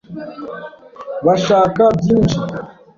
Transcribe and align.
Bashaka 1.25 1.83
byinshi. 1.99 2.37